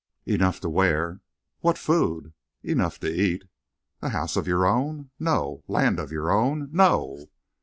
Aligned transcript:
"Enough 0.25 0.59
to 0.61 0.69
wear." 0.71 1.21
"What 1.59 1.77
food?" 1.77 2.33
"Enough 2.63 2.99
to 3.01 3.07
eat." 3.07 3.43
"A 4.01 4.09
house 4.09 4.35
of 4.35 4.47
your 4.47 4.65
own?" 4.65 5.11
"No." 5.19 5.63
"Land 5.67 5.99
of 5.99 6.11
your 6.11 6.31
own?" 6.31 6.69
"No." 6.71 7.27